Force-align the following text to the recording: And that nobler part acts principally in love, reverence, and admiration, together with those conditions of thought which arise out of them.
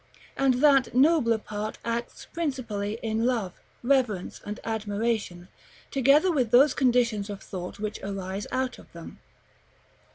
And 0.35 0.55
that 0.65 0.95
nobler 0.95 1.37
part 1.37 1.77
acts 1.85 2.25
principally 2.33 2.97
in 3.03 3.23
love, 3.27 3.53
reverence, 3.83 4.41
and 4.43 4.59
admiration, 4.63 5.47
together 5.91 6.31
with 6.31 6.49
those 6.49 6.73
conditions 6.73 7.29
of 7.29 7.43
thought 7.43 7.77
which 7.77 7.99
arise 8.01 8.47
out 8.51 8.79
of 8.79 8.91
them. 8.93 9.19